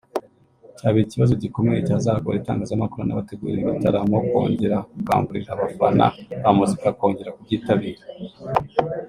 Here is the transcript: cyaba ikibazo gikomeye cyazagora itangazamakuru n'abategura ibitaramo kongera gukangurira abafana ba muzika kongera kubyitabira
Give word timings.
cyaba 0.77 0.97
ikibazo 1.05 1.33
gikomeye 1.43 1.79
cyazagora 1.87 2.39
itangazamakuru 2.41 3.01
n'abategura 3.05 3.55
ibitaramo 3.59 4.17
kongera 4.29 4.77
gukangurira 4.95 5.49
abafana 5.53 6.05
ba 6.43 6.51
muzika 6.57 6.87
kongera 6.99 7.33
kubyitabira 7.35 8.01